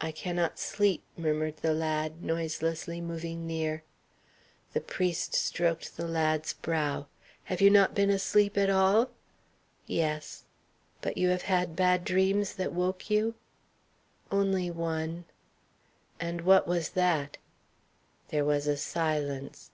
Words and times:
"I 0.00 0.12
cannot 0.12 0.60
sleep," 0.60 1.02
murmured 1.16 1.56
the 1.56 1.74
lad, 1.74 2.22
noiselessly 2.22 3.00
moving 3.00 3.44
near. 3.44 3.82
The 4.72 4.80
priest 4.80 5.34
stroked 5.34 5.96
the 5.96 6.06
lad's 6.06 6.52
brow. 6.52 7.08
"Have 7.50 7.60
you 7.60 7.68
not 7.68 7.92
been 7.92 8.08
asleep 8.08 8.56
at 8.56 8.70
all?" 8.70 9.10
"Yes." 9.84 10.44
"But 11.00 11.16
you 11.16 11.30
have 11.30 11.42
had 11.42 11.74
bad 11.74 12.04
dreams 12.04 12.54
that 12.54 12.72
woke 12.72 13.10
you?" 13.10 13.34
"Only 14.30 14.70
one." 14.70 15.24
"And 16.20 16.42
what 16.42 16.68
was 16.68 16.90
that?" 16.90 17.36
There 18.28 18.44
was 18.44 18.68
a 18.68 18.76
silence. 18.76 19.72